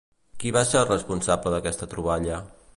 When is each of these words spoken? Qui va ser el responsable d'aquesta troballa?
Qui 0.43 0.53
va 0.55 0.63
ser 0.69 0.79
el 0.79 0.87
responsable 0.87 1.55
d'aquesta 1.57 1.93
troballa? 1.95 2.45